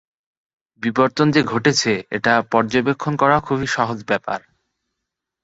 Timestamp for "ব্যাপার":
4.07-4.39